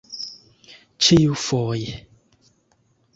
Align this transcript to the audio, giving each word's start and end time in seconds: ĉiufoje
ĉiufoje 1.07 1.93